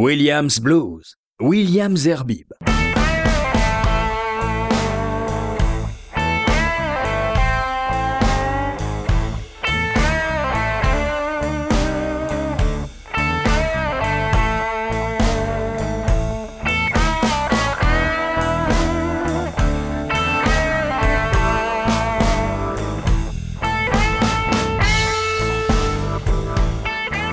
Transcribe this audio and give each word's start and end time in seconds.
Williams 0.00 0.60
Blues, 0.60 1.16
Williams 1.40 2.06
Herbib. 2.06 2.52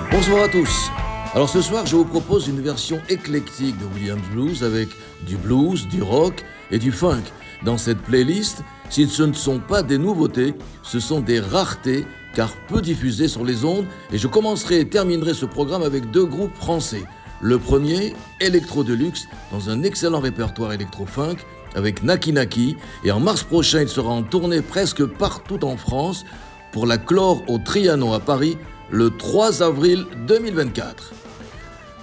Bonsoir 0.10 0.46
à 0.46 0.48
tous. 0.48 0.90
Alors 1.36 1.50
ce 1.50 1.62
soir, 1.62 1.86
je 1.86 1.98
vous 1.98 2.06
propose 2.06 2.48
une 2.48 2.62
version 2.62 3.02
éclectique 3.10 3.78
de 3.78 3.84
Williams 3.94 4.22
Blues 4.32 4.64
avec 4.64 4.88
du 5.28 5.36
blues, 5.36 5.86
du 5.86 6.02
rock 6.02 6.46
et 6.72 6.80
du 6.80 6.94
funk. 6.94 7.24
Dans 7.66 7.78
cette 7.78 7.98
playlist, 7.98 8.64
si 8.90 9.06
ce 9.06 9.24
ne 9.24 9.34
sont 9.34 9.60
pas 9.60 9.84
des 9.84 9.98
nouveautés, 9.98 10.54
ce 10.82 11.02
sont 11.02 11.20
des 11.20 11.42
raretés 11.42 12.06
car 12.36 12.56
peu 12.70 12.82
diffusées 12.82 13.28
sur 13.28 13.44
les 13.44 13.66
ondes 13.66 13.86
et 14.14 14.18
je 14.18 14.30
commencerai 14.30 14.80
et 14.80 14.88
terminerai 14.88 15.34
ce 15.34 15.46
programme 15.46 15.84
avec 15.84 16.10
deux 16.10 16.24
groupes 16.24 16.56
français. 16.56 17.04
Le 17.42 17.60
premier, 17.60 18.14
Electro 18.40 18.86
Deluxe, 18.86 19.28
dans 19.52 19.70
un 19.70 19.84
excellent 19.84 20.22
répertoire 20.22 20.72
électro-funk 20.72 21.36
avec 21.76 22.02
Naki 22.02 22.32
Naki 22.32 22.78
et 23.04 23.12
en 23.12 23.20
mars 23.20 23.44
prochain, 23.44 23.82
il 23.82 23.90
sera 23.90 24.10
en 24.10 24.24
tournée 24.24 24.62
presque 24.62 25.04
partout 25.04 25.66
en 25.66 25.76
France 25.76 26.24
pour 26.72 26.88
la 26.88 26.98
clore 26.98 27.44
au 27.50 27.58
Trianon 27.58 28.14
à 28.14 28.22
Paris 28.22 28.58
le 28.90 29.10
3 29.10 29.64
avril 29.64 30.06
2024. 30.28 31.25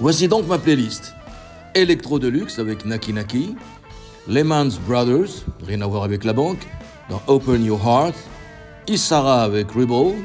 Voici 0.02 0.26
donc 0.26 0.48
ma 0.48 0.58
playlist. 0.58 1.14
Electro 1.76 2.18
Deluxe 2.18 2.58
avec 2.58 2.84
Naki 2.84 3.12
Naki, 3.12 3.54
Lehman's 4.26 4.76
Brothers, 4.80 5.44
rien 5.64 5.80
à 5.80 5.86
voir 5.86 6.02
avec 6.02 6.24
la 6.24 6.32
banque, 6.32 6.66
dans 7.08 7.22
Open 7.28 7.64
Your 7.64 7.80
Heart, 7.80 8.16
Isara 8.88 9.44
avec 9.44 9.70
Rebel, 9.70 10.16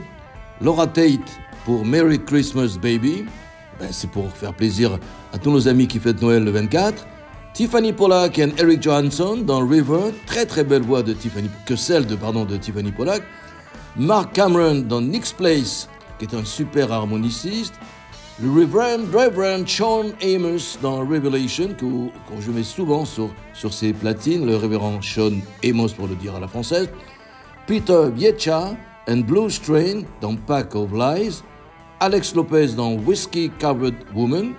Laura 0.61 0.87
Tate 0.87 1.29
pour 1.63 1.85
Merry 1.85 2.17
Christmas 2.17 2.75
Baby, 2.81 3.25
ben, 3.79 3.89
c'est 3.91 4.09
pour 4.09 4.31
faire 4.31 4.55
plaisir 4.55 4.97
à 5.31 5.37
tous 5.37 5.51
nos 5.51 5.67
amis 5.67 5.87
qui 5.87 5.99
fêtent 5.99 6.23
Noël 6.23 6.43
le 6.43 6.49
24, 6.49 7.05
Tiffany 7.53 7.93
Pollack 7.93 8.39
et 8.39 8.51
Eric 8.57 8.81
Johansson 8.81 9.37
dans 9.45 9.59
River, 9.59 10.11
très 10.25 10.47
très 10.47 10.63
belle 10.63 10.81
voix 10.81 11.03
de 11.03 11.13
Tiffany, 11.13 11.51
que 11.67 11.75
celle 11.75 12.07
de, 12.07 12.15
pardon, 12.15 12.45
de 12.45 12.57
Tiffany 12.57 12.91
Pollack, 12.91 13.21
Mark 13.95 14.33
Cameron 14.33 14.79
dans 14.87 15.01
Nick's 15.01 15.33
Place, 15.33 15.87
qui 16.17 16.25
est 16.25 16.33
un 16.33 16.45
super 16.45 16.91
harmoniciste, 16.91 17.75
le 18.39 18.51
Reverend, 18.51 19.07
Reverend 19.11 19.67
Sean 19.67 20.11
Amos 20.21 20.77
dans 20.81 20.99
Revelation, 20.99 21.69
que, 21.73 21.85
je 22.39 22.51
mets 22.51 22.63
souvent 22.63 23.03
sur, 23.03 23.29
sur 23.53 23.73
ses 23.73 23.93
platines, 23.93 24.45
le 24.45 24.55
révérend 24.55 25.01
Sean 25.01 25.41
Amos 25.63 25.89
pour 25.89 26.07
le 26.07 26.15
dire 26.15 26.35
à 26.35 26.39
la 26.39 26.47
française, 26.47 26.87
Peter 27.65 28.09
Biecha 28.13 28.75
and 29.09 29.21
Blue 29.21 29.49
Strain 29.49 30.03
dans 30.21 30.35
Pack 30.35 30.75
of 30.75 30.91
Lies, 30.93 31.41
Alex 31.99 32.35
Lopez 32.35 32.73
dans 32.75 32.93
Whiskey 32.93 33.49
Covered 33.59 33.95
Woman, 34.13 34.53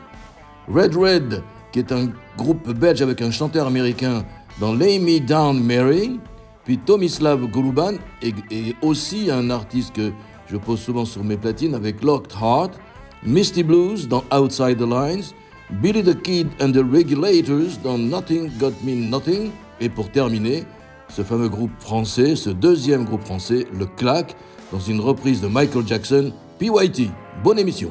Red 0.68 0.96
Red, 0.96 1.42
qui 1.70 1.78
est 1.78 1.92
un 1.92 2.08
groupe 2.36 2.68
belge 2.70 3.00
avec 3.00 3.22
un 3.22 3.30
chanteur 3.30 3.68
américain 3.68 4.24
dans 4.58 4.74
Lay 4.74 4.98
Me 4.98 5.20
Down 5.20 5.62
Mary, 5.62 6.18
puis 6.64 6.78
Tomislav 6.78 7.46
Goluban, 7.46 7.94
et, 8.22 8.34
et 8.50 8.74
aussi 8.82 9.30
un 9.30 9.50
artiste 9.50 9.94
que 9.94 10.10
je 10.50 10.56
pose 10.56 10.80
souvent 10.80 11.04
sur 11.04 11.22
mes 11.22 11.36
platines 11.36 11.76
avec 11.76 12.02
Locked 12.02 12.32
Heart, 12.32 12.72
Misty 13.24 13.62
Blues 13.62 14.08
dans 14.08 14.24
Outside 14.32 14.78
the 14.78 14.88
Lines, 14.88 15.34
Billy 15.82 16.02
the 16.02 16.20
Kid 16.22 16.48
and 16.60 16.72
the 16.72 16.84
Regulators 16.92 17.78
dans 17.82 17.98
Nothing 17.98 18.50
Got 18.58 18.72
Me 18.84 18.94
Nothing, 18.94 19.50
et 19.80 19.88
pour 19.88 20.10
terminer, 20.10 20.64
ce 21.08 21.22
fameux 21.22 21.48
groupe 21.48 21.70
français, 21.78 22.36
ce 22.36 22.50
deuxième 22.50 23.04
groupe 23.04 23.22
français, 23.22 23.66
le 23.72 23.86
Clack, 23.86 24.36
dans 24.72 24.80
une 24.80 25.00
reprise 25.00 25.40
de 25.40 25.48
Michael 25.48 25.86
Jackson, 25.86 26.32
PYT. 26.58 27.10
Bonne 27.42 27.58
émission. 27.58 27.90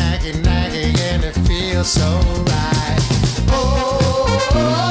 nagging, 0.00 0.42
nagging, 0.42 0.98
and 1.10 1.24
it 1.24 1.34
feels 1.46 1.88
so 1.92 2.08
right. 2.46 2.98
oh. 3.48 4.26
oh, 4.28 4.48
oh. 4.52 4.84
oh. 4.84 4.89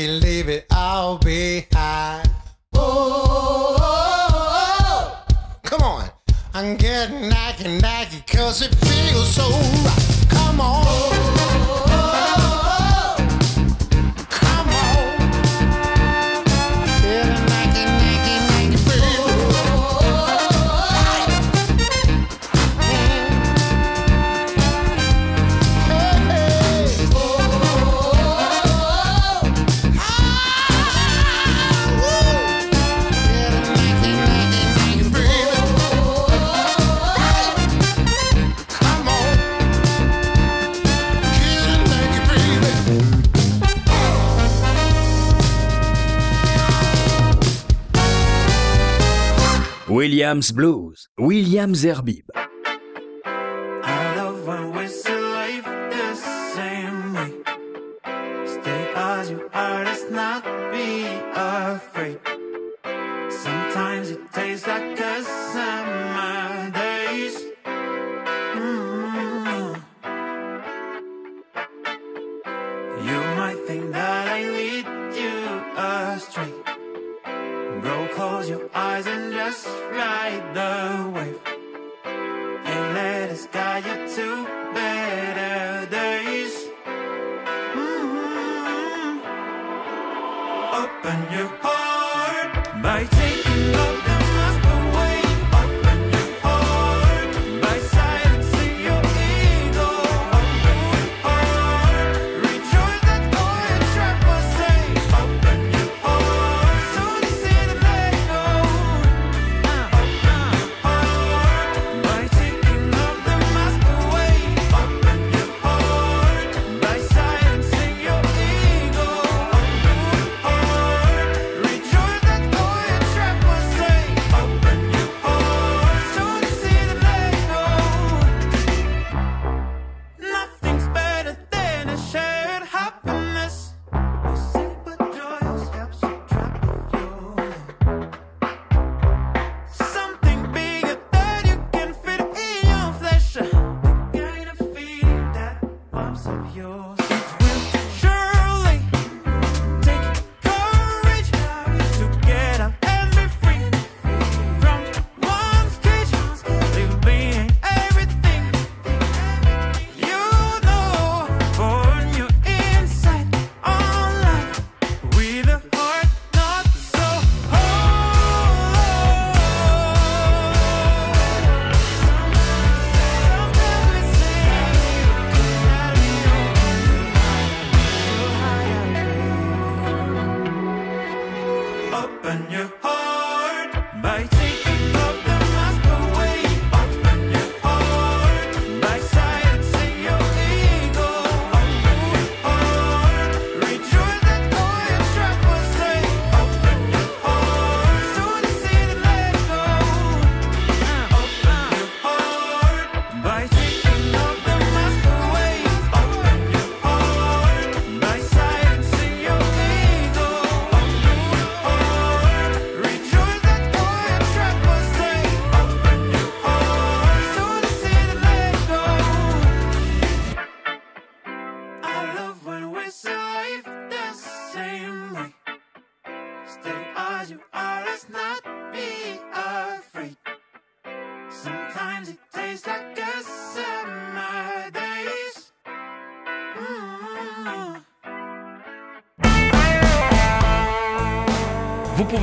que 0.00 0.08
le 0.08 0.29
Williams 50.40 50.52
Blues, 50.52 51.08
William 51.18 51.74
Zerbib. 51.74 52.39
Just 79.40 79.66
ride 79.92 80.52
the 80.52 81.09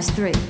past 0.00 0.12
three. 0.16 0.49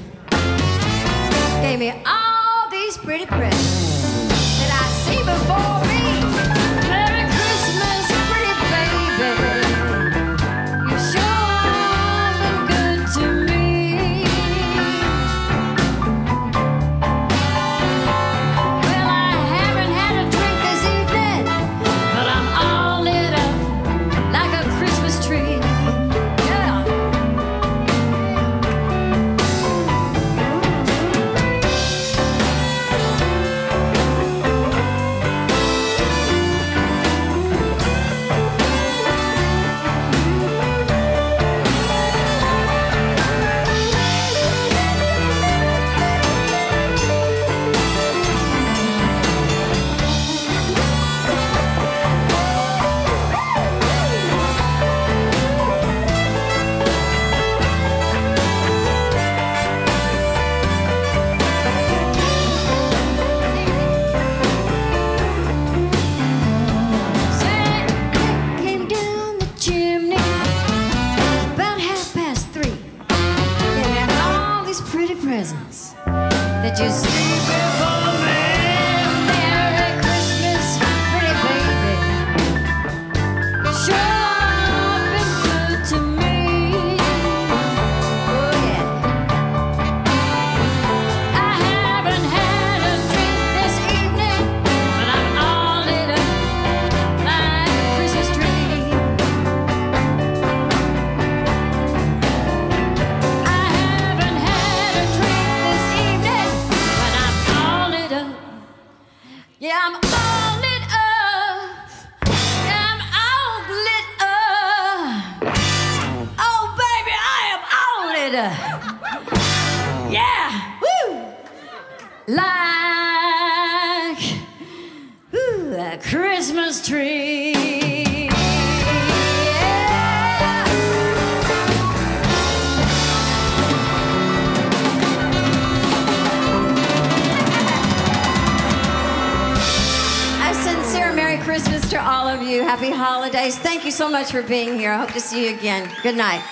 much 144.21 144.33
for 144.33 144.43
being 144.43 144.79
here. 144.79 144.93
I 144.93 144.99
hope 144.99 145.13
to 145.13 145.21
see 145.21 145.47
you 145.47 145.55
again. 145.57 145.91
Good 146.03 146.17
night. 146.17 146.43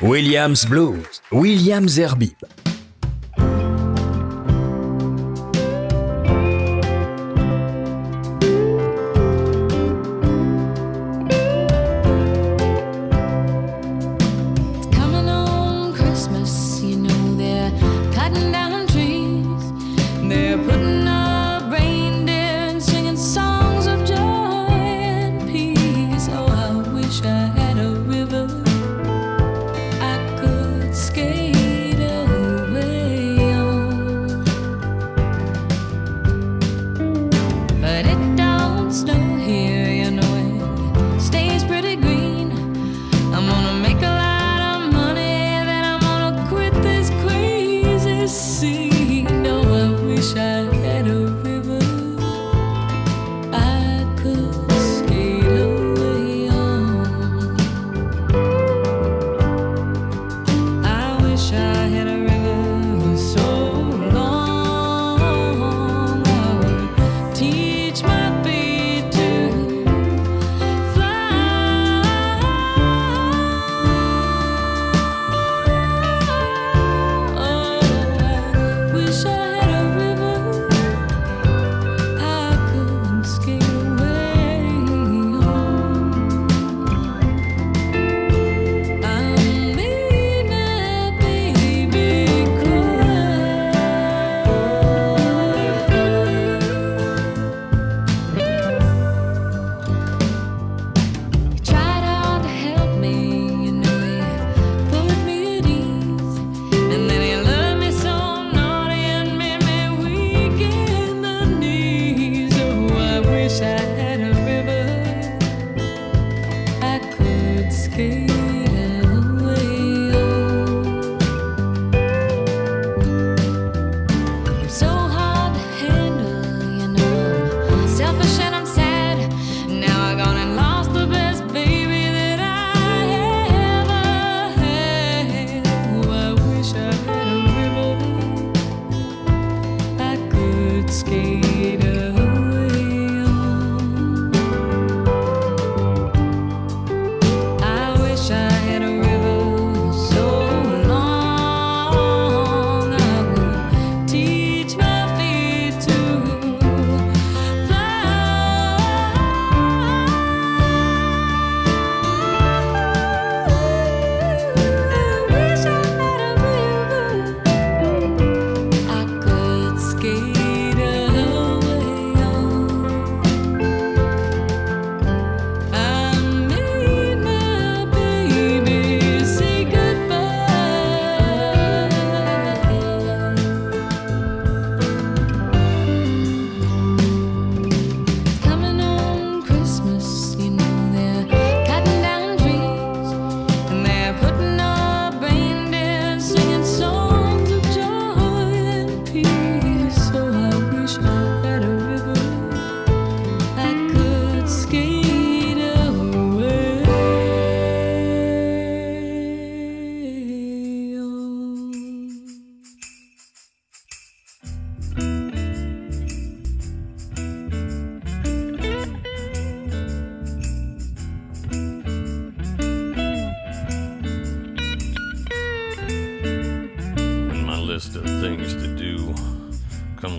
Williams 0.00 0.64
Blues, 0.66 1.20
Williams 1.30 1.96
Herbie. 1.96 2.34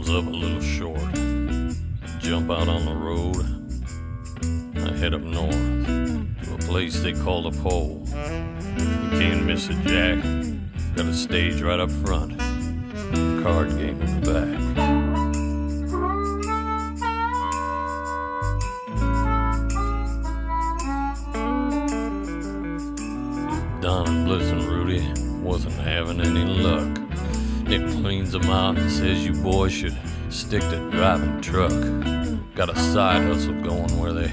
Comes 0.05 0.27
up 0.27 0.33
a 0.33 0.35
little 0.35 0.61
short. 0.61 1.13
Jump 2.19 2.51
out 2.51 2.67
on 2.67 2.85
the 2.85 2.93
road. 2.93 3.37
I 4.77 4.95
head 4.97 5.13
up 5.13 5.21
north 5.21 5.51
to 6.43 6.53
a 6.53 6.57
place 6.59 6.99
they 6.99 7.13
call 7.13 7.49
the 7.49 7.61
pole. 7.61 8.03
You 8.07 9.09
can't 9.17 9.45
miss 9.45 9.69
it, 9.69 9.77
Jack. 9.83 10.23
Got 10.95 11.05
a 11.05 11.13
stage 11.13 11.61
right 11.61 11.79
up 11.79 11.89
front, 11.91 12.37
card 13.43 13.69
game 13.77 14.01
in 14.01 14.21
the 14.21 14.31
back. 14.31 14.75
Don 23.81 24.07
and 24.07 24.25
Bliss 24.25 24.51
and 24.51 24.63
Rudy 24.63 25.03
wasn't 25.41 25.75
having 25.75 26.21
any 26.21 26.45
luck. 26.45 26.94
Nick 27.67 27.81
cleans 27.93 28.31
them 28.31 28.43
out 28.43 28.77
and 28.77 28.91
says 28.91 29.25
you 29.25 29.33
boys 29.33 29.71
should 29.71 29.97
stick 30.29 30.61
to 30.61 30.77
driving 30.91 31.41
truck. 31.41 31.71
Got 32.53 32.69
a 32.69 32.75
side 32.75 33.23
hustle 33.23 33.59
going 33.61 33.99
where 33.99 34.13
they 34.13 34.31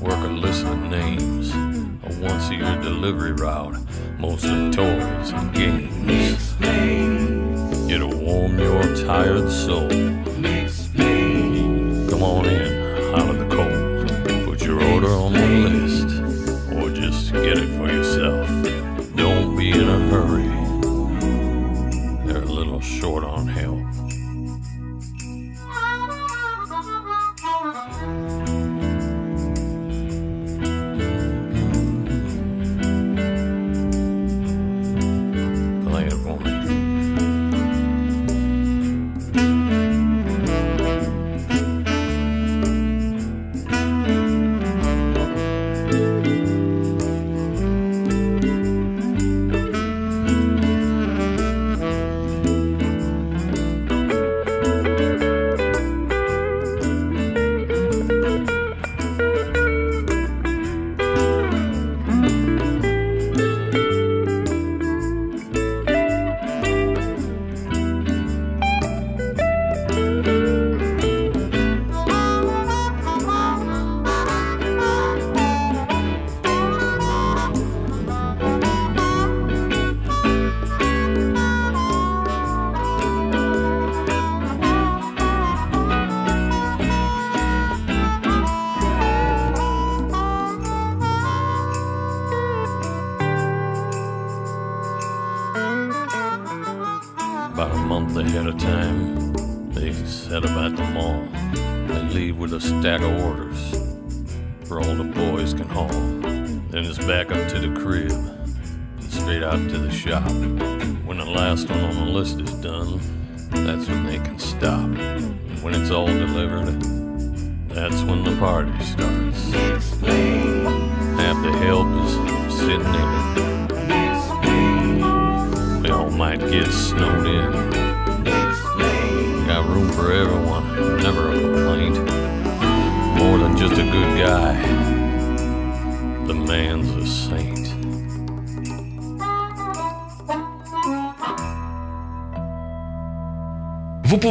work 0.00 0.24
a 0.24 0.28
list 0.28 0.64
of 0.64 0.78
names. 0.82 1.50
A 1.52 2.20
once 2.22 2.48
a 2.50 2.54
year 2.54 2.80
delivery 2.80 3.32
route, 3.32 3.76
mostly 4.18 4.70
toys 4.70 5.32
and 5.32 5.52
games. 5.52 6.54
It'll 7.90 8.16
warm 8.16 8.58
your 8.60 8.82
tired 9.04 9.50
soul. 9.50 9.88
Come 12.08 12.22
on 12.22 12.46
in, 12.46 12.67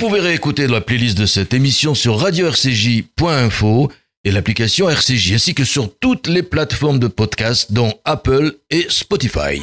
Vous 0.00 0.08
pouvez 0.08 0.20
réécouter 0.20 0.66
la 0.66 0.80
playlist 0.80 1.18
de 1.18 1.26
cette 1.26 1.52
émission 1.52 1.94
sur 1.94 2.18
radio-rcj.info 2.18 3.92
et 4.24 4.30
l'application 4.30 4.88
RCJ 4.88 5.32
ainsi 5.34 5.54
que 5.54 5.64
sur 5.64 5.94
toutes 5.98 6.26
les 6.26 6.42
plateformes 6.42 6.98
de 6.98 7.06
podcast 7.06 7.70
dont 7.74 7.92
Apple 8.06 8.54
et 8.70 8.86
Spotify. 8.88 9.60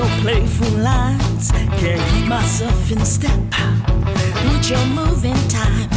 your 0.00 0.08
playful 0.22 0.78
lines. 0.78 1.50
Can't 1.80 2.02
keep 2.10 2.26
myself 2.26 2.90
in 2.90 3.04
step 3.04 3.38
with 4.46 4.70
your 4.70 4.84
moving 4.86 5.40
time. 5.48 5.88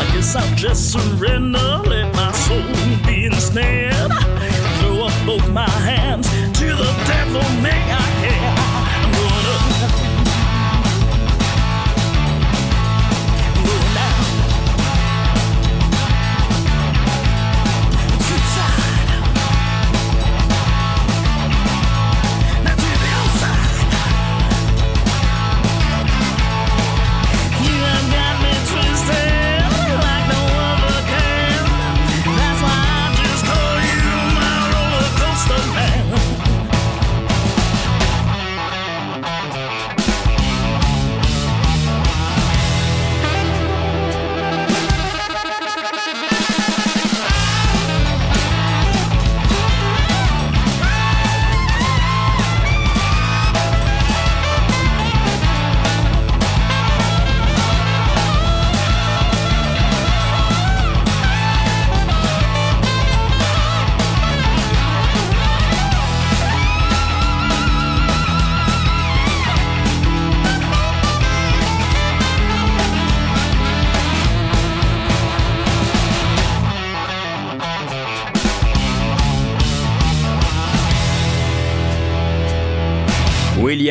I 0.00 0.04
guess 0.14 0.34
I'll 0.34 0.56
just 0.56 0.92
surrender, 0.92 1.68
let 1.92 2.14
my 2.14 2.32
soul 2.32 2.62
be 3.06 3.26
ensnared. 3.26 4.12
Throw 4.78 5.06
up 5.08 5.16
both 5.26 5.46
my 5.50 5.70
hands 5.90 6.26
to 6.58 6.66
the 6.82 6.90
devil, 7.06 7.44
may 7.60 7.82
I? 7.92 8.17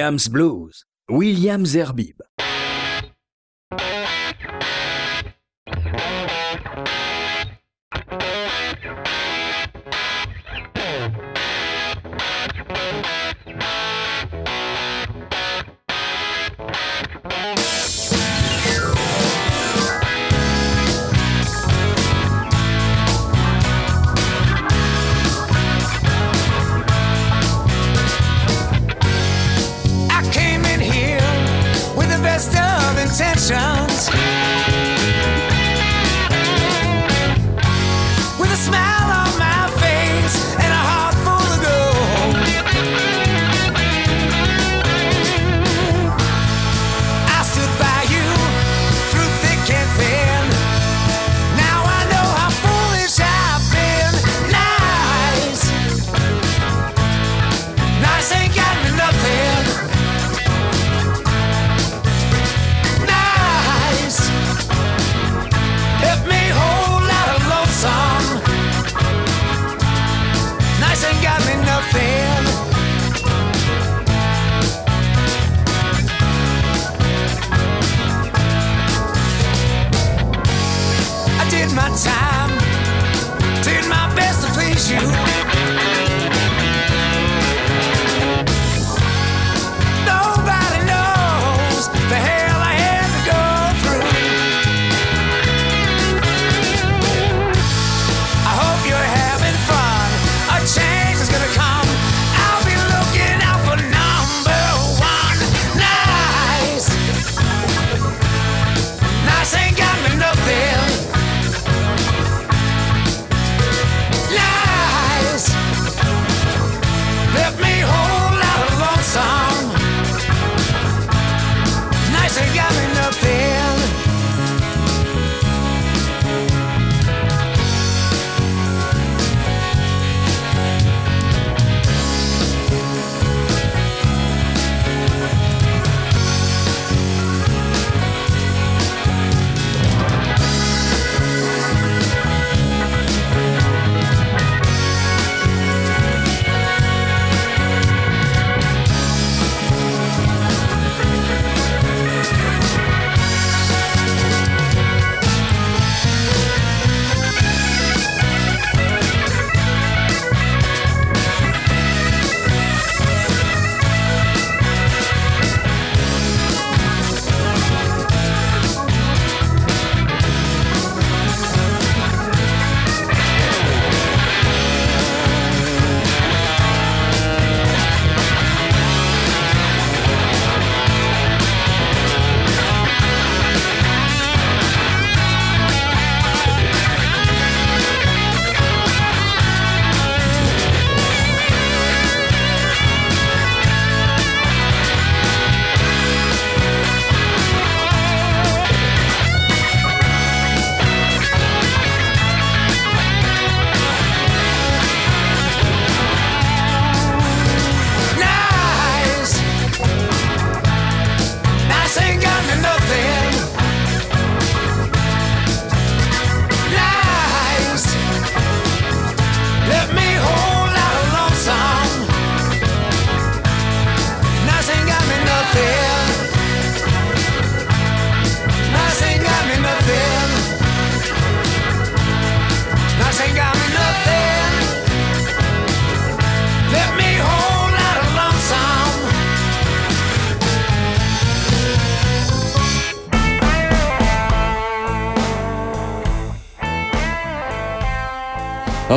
Williams 0.08 0.30
Blues, 0.30 0.86
Williams 1.10 1.74
Herbib, 1.76 2.22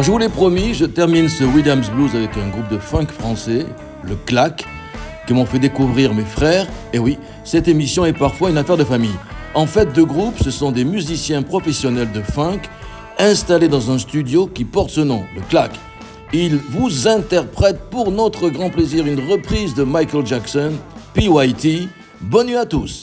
Je 0.02 0.10
vous 0.10 0.16
l'ai 0.16 0.30
promis, 0.30 0.72
je 0.72 0.86
termine 0.86 1.28
ce 1.28 1.44
Williams 1.44 1.90
Blues 1.90 2.16
avec 2.16 2.30
un 2.38 2.48
groupe 2.48 2.68
de 2.70 2.78
funk 2.78 3.08
français, 3.08 3.66
le 4.02 4.16
Clac, 4.24 4.64
qui 5.26 5.34
m'ont 5.34 5.44
fait 5.44 5.58
découvrir 5.58 6.14
mes 6.14 6.24
frères. 6.24 6.66
Et 6.94 6.98
oui, 6.98 7.18
cette 7.44 7.68
émission 7.68 8.06
est 8.06 8.14
parfois 8.14 8.48
une 8.48 8.56
affaire 8.56 8.78
de 8.78 8.84
famille. 8.84 9.14
En 9.52 9.66
fait, 9.66 9.92
deux 9.92 10.06
groupes, 10.06 10.42
ce 10.42 10.50
sont 10.50 10.72
des 10.72 10.84
musiciens 10.84 11.42
professionnels 11.42 12.12
de 12.12 12.22
funk 12.22 12.60
installés 13.18 13.68
dans 13.68 13.90
un 13.90 13.98
studio 13.98 14.46
qui 14.46 14.64
porte 14.64 14.88
ce 14.88 15.02
nom, 15.02 15.22
le 15.34 15.42
Clac. 15.42 15.72
Ils 16.32 16.56
vous 16.56 17.06
interprètent 17.06 17.90
pour 17.90 18.10
notre 18.10 18.48
grand 18.48 18.70
plaisir 18.70 19.06
une 19.06 19.20
reprise 19.30 19.74
de 19.74 19.82
Michael 19.82 20.24
Jackson, 20.24 20.72
PYT. 21.12 21.88
Bonne 22.22 22.46
nuit 22.46 22.56
à 22.56 22.64
tous. 22.64 23.02